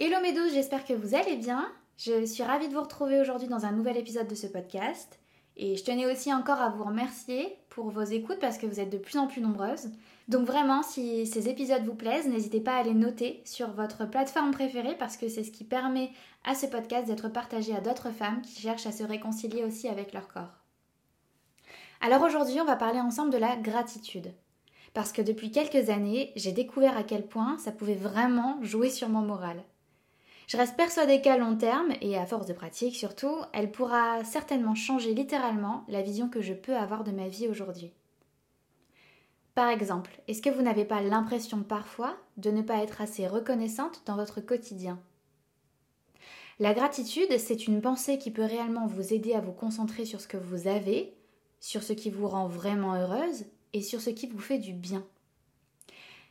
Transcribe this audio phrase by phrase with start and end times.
[0.00, 1.68] Hello mes j'espère que vous allez bien.
[1.96, 5.18] Je suis ravie de vous retrouver aujourd'hui dans un nouvel épisode de ce podcast.
[5.56, 8.92] Et je tenais aussi encore à vous remercier pour vos écoutes parce que vous êtes
[8.92, 9.90] de plus en plus nombreuses.
[10.28, 14.52] Donc vraiment, si ces épisodes vous plaisent, n'hésitez pas à les noter sur votre plateforme
[14.52, 16.12] préférée parce que c'est ce qui permet
[16.44, 20.12] à ce podcast d'être partagé à d'autres femmes qui cherchent à se réconcilier aussi avec
[20.12, 20.62] leur corps.
[22.00, 24.32] Alors aujourd'hui, on va parler ensemble de la gratitude.
[24.94, 29.08] Parce que depuis quelques années, j'ai découvert à quel point ça pouvait vraiment jouer sur
[29.08, 29.64] mon moral.
[30.48, 34.74] Je reste persuadée qu'à long terme, et à force de pratique surtout, elle pourra certainement
[34.74, 37.92] changer littéralement la vision que je peux avoir de ma vie aujourd'hui.
[39.54, 44.02] Par exemple, est-ce que vous n'avez pas l'impression parfois de ne pas être assez reconnaissante
[44.06, 44.98] dans votre quotidien?
[46.58, 50.28] La gratitude, c'est une pensée qui peut réellement vous aider à vous concentrer sur ce
[50.28, 51.14] que vous avez,
[51.60, 55.04] sur ce qui vous rend vraiment heureuse et sur ce qui vous fait du bien.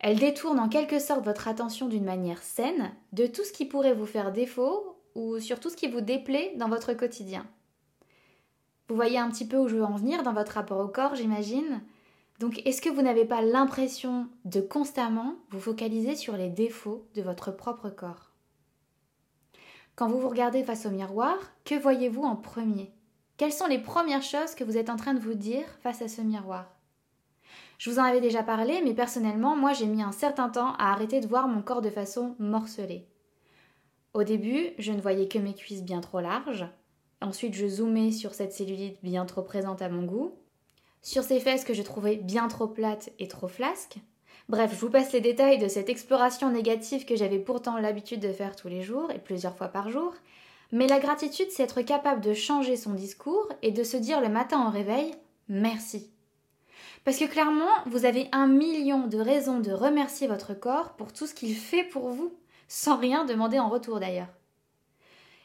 [0.00, 3.94] Elle détourne en quelque sorte votre attention d'une manière saine de tout ce qui pourrait
[3.94, 7.46] vous faire défaut ou sur tout ce qui vous déplaît dans votre quotidien.
[8.88, 11.14] Vous voyez un petit peu où je veux en venir dans votre rapport au corps,
[11.14, 11.82] j'imagine.
[12.40, 17.20] Donc, est-ce que vous n'avez pas l'impression de constamment vous focaliser sur les défauts de
[17.20, 18.32] votre propre corps?
[19.96, 22.90] Quand vous vous regardez face au miroir, que voyez-vous en premier?
[23.36, 26.08] Quelles sont les premières choses que vous êtes en train de vous dire face à
[26.08, 26.79] ce miroir?
[27.80, 30.92] Je vous en avais déjà parlé, mais personnellement, moi j'ai mis un certain temps à
[30.92, 33.06] arrêter de voir mon corps de façon morcelée.
[34.12, 36.66] Au début, je ne voyais que mes cuisses bien trop larges.
[37.22, 40.34] Ensuite, je zoomais sur cette cellulite bien trop présente à mon goût.
[41.00, 43.96] Sur ces fesses que je trouvais bien trop plates et trop flasques.
[44.50, 48.30] Bref, je vous passe les détails de cette exploration négative que j'avais pourtant l'habitude de
[48.30, 50.12] faire tous les jours et plusieurs fois par jour.
[50.70, 54.28] Mais la gratitude, c'est être capable de changer son discours et de se dire le
[54.28, 55.14] matin au réveil
[55.48, 56.10] merci.
[57.04, 61.26] Parce que clairement, vous avez un million de raisons de remercier votre corps pour tout
[61.26, 62.32] ce qu'il fait pour vous,
[62.68, 64.28] sans rien demander en retour d'ailleurs.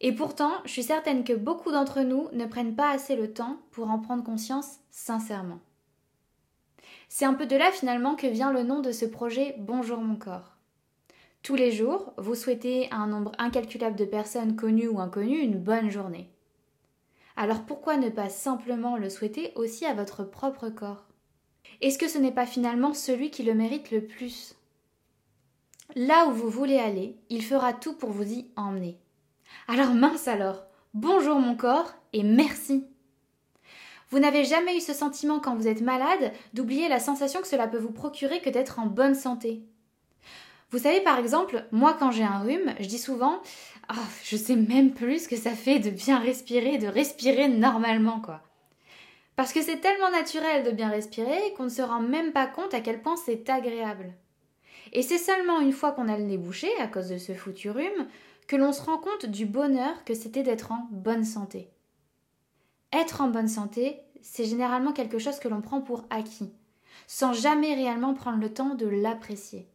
[0.00, 3.58] Et pourtant, je suis certaine que beaucoup d'entre nous ne prennent pas assez le temps
[3.72, 5.60] pour en prendre conscience sincèrement.
[7.08, 10.16] C'est un peu de là finalement que vient le nom de ce projet Bonjour mon
[10.16, 10.56] corps.
[11.42, 15.58] Tous les jours, vous souhaitez à un nombre incalculable de personnes connues ou inconnues une
[15.58, 16.30] bonne journée.
[17.36, 21.09] Alors pourquoi ne pas simplement le souhaiter aussi à votre propre corps?
[21.80, 24.54] Est-ce que ce n'est pas finalement celui qui le mérite le plus?
[25.96, 28.98] Là où vous voulez aller, il fera tout pour vous y emmener.
[29.66, 30.62] Alors mince alors,
[30.94, 32.84] bonjour mon corps et merci.
[34.10, 37.66] Vous n'avez jamais eu ce sentiment quand vous êtes malade d'oublier la sensation que cela
[37.66, 39.62] peut vous procurer que d'être en bonne santé.
[40.70, 43.40] Vous savez par exemple, moi quand j'ai un rhume, je dis souvent
[43.92, 48.20] oh, je sais même plus ce que ça fait de bien respirer, de respirer normalement
[48.20, 48.42] quoi.
[49.40, 52.74] Parce que c'est tellement naturel de bien respirer qu'on ne se rend même pas compte
[52.74, 54.12] à quel point c'est agréable.
[54.92, 57.70] Et c'est seulement une fois qu'on a le nez bouché à cause de ce foutu
[57.70, 58.06] rhume
[58.48, 61.70] que l'on se rend compte du bonheur que c'était d'être en bonne santé.
[62.92, 66.52] Être en bonne santé, c'est généralement quelque chose que l'on prend pour acquis,
[67.06, 69.66] sans jamais réellement prendre le temps de l'apprécier.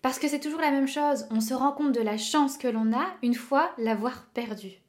[0.00, 2.68] Parce que c'est toujours la même chose, on se rend compte de la chance que
[2.68, 4.80] l'on a une fois l'avoir perdue.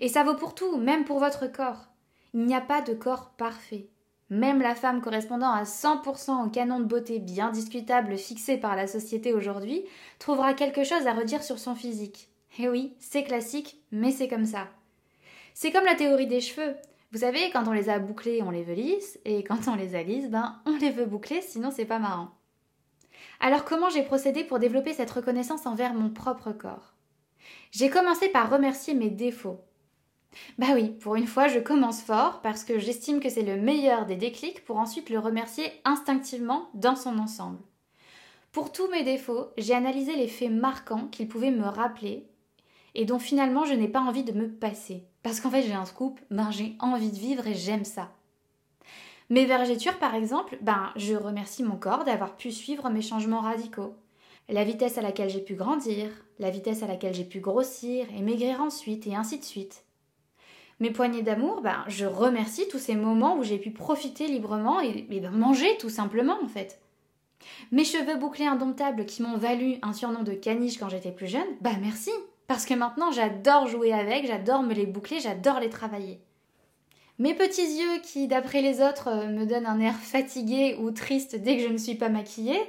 [0.00, 1.89] Et ça vaut pour tout, même pour votre corps.
[2.34, 3.88] Il n'y a pas de corps parfait.
[4.30, 8.86] Même la femme correspondant à 100% au canon de beauté bien discutable fixé par la
[8.86, 9.84] société aujourd'hui
[10.20, 12.28] trouvera quelque chose à redire sur son physique.
[12.58, 14.68] Eh oui, c'est classique, mais c'est comme ça.
[15.54, 16.76] C'est comme la théorie des cheveux.
[17.12, 19.96] Vous savez, quand on les a bouclés, on les veut lisses, et quand on les
[19.96, 22.30] a lisses, ben, on les veut boucler, sinon c'est pas marrant.
[23.40, 26.94] Alors comment j'ai procédé pour développer cette reconnaissance envers mon propre corps?
[27.72, 29.64] J'ai commencé par remercier mes défauts.
[30.58, 34.06] Bah oui, pour une fois, je commence fort parce que j'estime que c'est le meilleur
[34.06, 37.58] des déclics pour ensuite le remercier instinctivement dans son ensemble.
[38.52, 42.26] Pour tous mes défauts, j'ai analysé les faits marquants qu'ils pouvaient me rappeler
[42.96, 45.04] et dont finalement je n'ai pas envie de me passer.
[45.22, 48.10] Parce qu'en fait j'ai un scoop, ben j'ai envie de vivre et j'aime ça.
[49.28, 53.94] Mes vergetures par exemple, ben je remercie mon corps d'avoir pu suivre mes changements radicaux.
[54.48, 56.10] La vitesse à laquelle j'ai pu grandir,
[56.40, 59.84] la vitesse à laquelle j'ai pu grossir et maigrir ensuite et ainsi de suite.
[60.80, 65.06] Mes poignées d'amour, ben, je remercie tous ces moments où j'ai pu profiter librement et,
[65.10, 66.80] ben, manger tout simplement en fait.
[67.70, 71.46] Mes cheveux bouclés indomptables qui m'ont valu un surnom de caniche quand j'étais plus jeune,
[71.60, 72.10] bah merci,
[72.46, 76.18] parce que maintenant j'adore jouer avec, j'adore me les boucler, j'adore les travailler.
[77.18, 81.36] Mes petits yeux qui, d'après les autres, euh, me donnent un air fatigué ou triste
[81.36, 82.60] dès que je ne suis pas maquillée,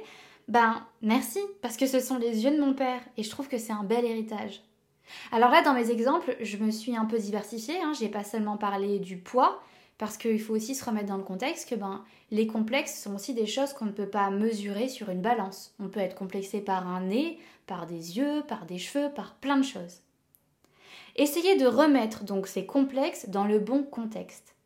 [0.48, 3.56] ben merci, parce que ce sont les yeux de mon père et je trouve que
[3.56, 4.60] c'est un bel héritage.
[5.30, 8.56] Alors là, dans mes exemples, je me suis un peu diversifiée, hein, j'ai pas seulement
[8.56, 9.62] parlé du poids,
[9.98, 13.34] parce qu'il faut aussi se remettre dans le contexte que ben, les complexes sont aussi
[13.34, 15.74] des choses qu'on ne peut pas mesurer sur une balance.
[15.78, 19.58] On peut être complexé par un nez, par des yeux, par des cheveux, par plein
[19.58, 20.00] de choses.
[21.14, 24.56] Essayez de remettre donc ces complexes dans le bon contexte.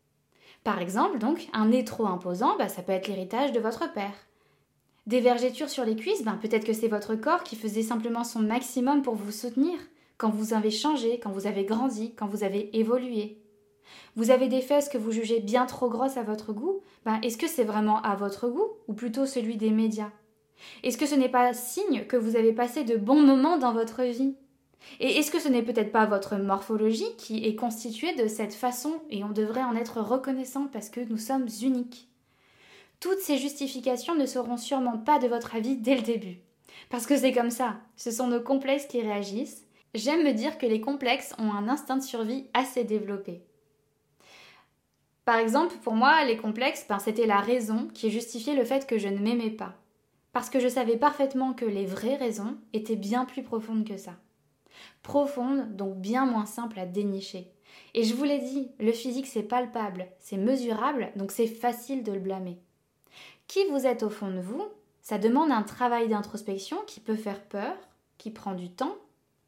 [0.63, 4.27] Par exemple, donc, un nez trop imposant, bah, ça peut être l'héritage de votre père.
[5.05, 8.39] Des vergetures sur les cuisses, ben, peut-être que c'est votre corps qui faisait simplement son
[8.39, 9.77] maximum pour vous soutenir,
[10.17, 13.41] quand vous avez changé, quand vous avez grandi, quand vous avez évolué.
[14.15, 17.37] Vous avez des fesses que vous jugez bien trop grosses à votre goût, ben, est-ce
[17.37, 20.11] que c'est vraiment à votre goût ou plutôt celui des médias?
[20.83, 24.03] Est-ce que ce n'est pas signe que vous avez passé de bons moments dans votre
[24.03, 24.35] vie?
[24.99, 28.93] Et est-ce que ce n'est peut-être pas votre morphologie qui est constituée de cette façon
[29.09, 32.07] et on devrait en être reconnaissant parce que nous sommes uniques?
[32.99, 36.39] Toutes ces justifications ne seront sûrement pas de votre avis dès le début.
[36.89, 39.66] Parce que c'est comme ça, ce sont nos complexes qui réagissent.
[39.93, 43.41] J'aime me dire que les complexes ont un instinct de survie assez développé.
[45.25, 48.97] Par exemple, pour moi, les complexes, ben, c'était la raison qui justifiait le fait que
[48.97, 49.73] je ne m'aimais pas.
[50.31, 54.13] Parce que je savais parfaitement que les vraies raisons étaient bien plus profondes que ça
[55.03, 57.51] profonde, donc bien moins simple à dénicher.
[57.93, 62.11] Et je vous l'ai dit, le physique c'est palpable, c'est mesurable, donc c'est facile de
[62.11, 62.57] le blâmer.
[63.47, 64.65] Qui vous êtes au fond de vous,
[65.01, 67.75] ça demande un travail d'introspection qui peut faire peur,
[68.17, 68.97] qui prend du temps,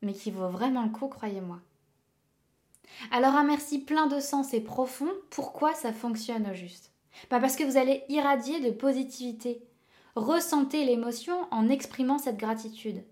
[0.01, 1.59] mais qui vaut vraiment le coup, croyez-moi.
[3.11, 6.91] Alors un merci plein de sens et profond, pourquoi ça fonctionne au juste?
[7.29, 9.61] Pas Parce que vous allez irradier de positivité.
[10.15, 13.03] Ressentez l'émotion en exprimant cette gratitude.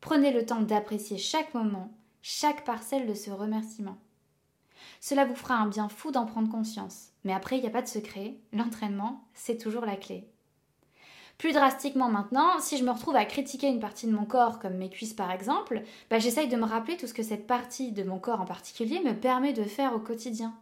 [0.00, 1.92] Prenez le temps d'apprécier chaque moment,
[2.22, 3.98] chaque parcelle de ce remerciement.
[5.00, 7.10] Cela vous fera un bien fou d'en prendre conscience.
[7.24, 10.28] Mais après, il n'y a pas de secret, l'entraînement, c'est toujours la clé.
[11.40, 14.74] Plus drastiquement maintenant, si je me retrouve à critiquer une partie de mon corps, comme
[14.74, 18.02] mes cuisses par exemple, bah, j'essaye de me rappeler tout ce que cette partie de
[18.02, 20.52] mon corps en particulier me permet de faire au quotidien.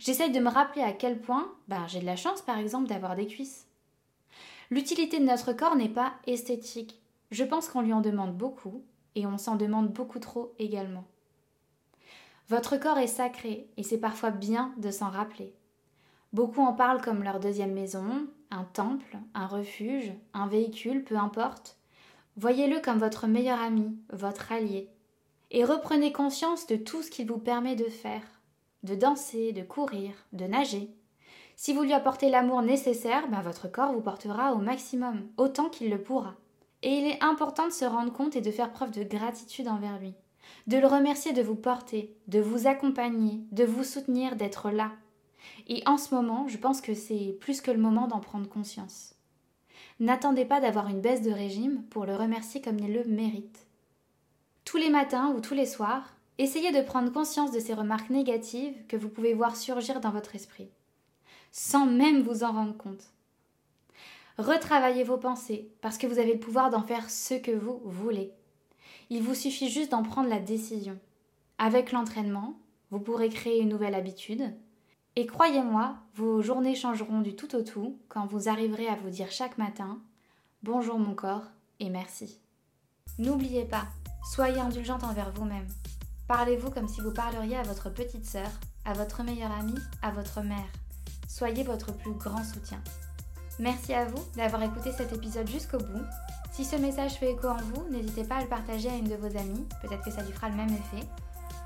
[0.00, 3.14] J'essaye de me rappeler à quel point bah, j'ai de la chance par exemple d'avoir
[3.14, 3.66] des cuisses.
[4.70, 6.98] L'utilité de notre corps n'est pas esthétique,
[7.30, 8.82] je pense qu'on lui en demande beaucoup
[9.14, 11.04] et on s'en demande beaucoup trop également.
[12.48, 15.52] Votre corps est sacré et c'est parfois bien de s'en rappeler.
[16.32, 21.76] Beaucoup en parlent comme leur deuxième maison, un temple, un refuge, un véhicule, peu importe.
[22.36, 24.88] Voyez-le comme votre meilleur ami, votre allié.
[25.50, 28.22] Et reprenez conscience de tout ce qu'il vous permet de faire,
[28.82, 30.88] de danser, de courir, de nager.
[31.56, 35.90] Si vous lui apportez l'amour nécessaire, ben votre corps vous portera au maximum, autant qu'il
[35.90, 36.34] le pourra.
[36.82, 39.98] Et il est important de se rendre compte et de faire preuve de gratitude envers
[39.98, 40.14] lui,
[40.66, 44.92] de le remercier de vous porter, de vous accompagner, de vous soutenir, d'être là.
[45.68, 49.14] Et en ce moment, je pense que c'est plus que le moment d'en prendre conscience.
[50.00, 53.66] N'attendez pas d'avoir une baisse de régime pour le remercier comme il le mérite.
[54.64, 58.74] Tous les matins ou tous les soirs, essayez de prendre conscience de ces remarques négatives
[58.88, 60.70] que vous pouvez voir surgir dans votre esprit,
[61.50, 63.12] sans même vous en rendre compte.
[64.38, 68.32] Retravaillez vos pensées, parce que vous avez le pouvoir d'en faire ce que vous voulez.
[69.10, 70.98] Il vous suffit juste d'en prendre la décision.
[71.58, 72.54] Avec l'entraînement,
[72.90, 74.54] vous pourrez créer une nouvelle habitude.
[75.14, 79.30] Et croyez-moi, vos journées changeront du tout au tout quand vous arriverez à vous dire
[79.30, 79.98] chaque matin
[80.62, 81.44] Bonjour mon corps
[81.80, 82.40] et merci.
[83.18, 83.84] N'oubliez pas,
[84.32, 85.68] soyez indulgente envers vous-même.
[86.28, 88.48] Parlez-vous comme si vous parleriez à votre petite sœur,
[88.86, 90.72] à votre meilleure amie, à votre mère.
[91.28, 92.80] Soyez votre plus grand soutien.
[93.58, 96.06] Merci à vous d'avoir écouté cet épisode jusqu'au bout.
[96.52, 99.16] Si ce message fait écho en vous, n'hésitez pas à le partager à une de
[99.16, 101.06] vos amies, peut-être que ça lui fera le même effet.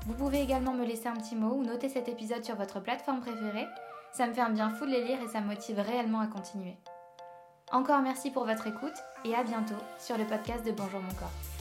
[0.07, 3.19] Vous pouvez également me laisser un petit mot ou noter cet épisode sur votre plateforme
[3.19, 3.67] préférée.
[4.13, 6.27] Ça me fait un bien fou de les lire et ça me motive réellement à
[6.27, 6.77] continuer.
[7.73, 8.95] Encore merci pour votre écoute
[9.25, 11.56] et à bientôt sur le podcast de Bonjour mon corps.